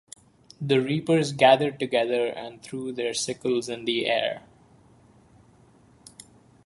The 0.59 0.81
reapers 0.81 1.31
gathered 1.31 1.77
together 1.77 2.25
and 2.25 2.63
threw 2.63 2.91
their 2.91 3.13
sickles 3.13 3.69
in 3.69 3.85
the 3.85 4.07
air. 4.07 4.41